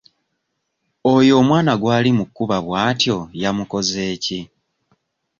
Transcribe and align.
Oyo 1.13 1.33
omwana 1.41 1.73
gw'ali 1.81 2.11
mu 2.17 2.25
kkuba 2.27 2.57
bw'atyo 2.65 3.17
yamukoze 3.41 4.03
ki? 4.23 4.39